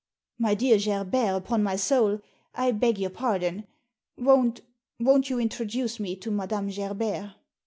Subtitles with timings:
[0.39, 2.21] "My dear Gerbert, upon my soul,
[2.55, 3.67] I beg your pardon.
[4.17, 4.61] Won't—
[4.99, 7.33] won't you introduce me to Madame Gerbert?"